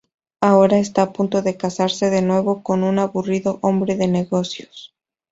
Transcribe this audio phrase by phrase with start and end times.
[0.41, 4.95] Ahora está a punto de casarse de nuevo con un aburrido hombre de negocios.